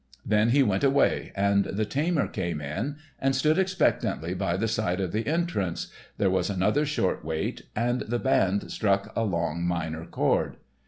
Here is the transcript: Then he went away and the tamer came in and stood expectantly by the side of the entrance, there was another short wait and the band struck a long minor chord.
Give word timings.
Then 0.25 0.49
he 0.49 0.63
went 0.63 0.83
away 0.83 1.31
and 1.35 1.65
the 1.65 1.85
tamer 1.85 2.27
came 2.27 2.59
in 2.59 2.95
and 3.19 3.35
stood 3.35 3.59
expectantly 3.59 4.33
by 4.33 4.57
the 4.57 4.67
side 4.67 4.99
of 4.99 5.11
the 5.11 5.27
entrance, 5.27 5.91
there 6.17 6.31
was 6.31 6.49
another 6.49 6.87
short 6.87 7.23
wait 7.23 7.67
and 7.75 7.99
the 8.01 8.17
band 8.17 8.71
struck 8.71 9.13
a 9.15 9.21
long 9.21 9.61
minor 9.61 10.07
chord. 10.07 10.57